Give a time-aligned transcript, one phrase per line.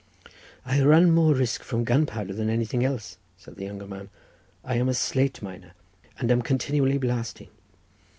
[0.65, 4.09] "I run more risk from gunpowder than anything else," said the younger man.
[4.63, 5.73] "I am a slate miner,
[6.17, 7.49] and am continually blasting.